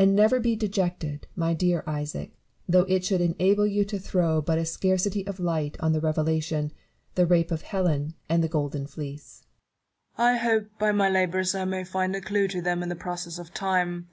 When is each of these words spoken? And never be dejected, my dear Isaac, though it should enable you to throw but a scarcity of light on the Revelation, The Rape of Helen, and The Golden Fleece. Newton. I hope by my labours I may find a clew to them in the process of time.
And 0.00 0.16
never 0.16 0.40
be 0.40 0.56
dejected, 0.56 1.28
my 1.36 1.54
dear 1.54 1.84
Isaac, 1.86 2.32
though 2.68 2.82
it 2.88 3.04
should 3.04 3.20
enable 3.20 3.68
you 3.68 3.84
to 3.84 4.00
throw 4.00 4.40
but 4.42 4.58
a 4.58 4.64
scarcity 4.64 5.24
of 5.28 5.38
light 5.38 5.76
on 5.78 5.92
the 5.92 6.00
Revelation, 6.00 6.72
The 7.14 7.24
Rape 7.24 7.52
of 7.52 7.62
Helen, 7.62 8.14
and 8.28 8.42
The 8.42 8.48
Golden 8.48 8.88
Fleece. 8.88 9.44
Newton. 10.18 10.34
I 10.34 10.38
hope 10.38 10.66
by 10.80 10.90
my 10.90 11.08
labours 11.08 11.54
I 11.54 11.66
may 11.66 11.84
find 11.84 12.16
a 12.16 12.20
clew 12.20 12.48
to 12.48 12.60
them 12.60 12.82
in 12.82 12.88
the 12.88 12.96
process 12.96 13.38
of 13.38 13.54
time. 13.54 14.08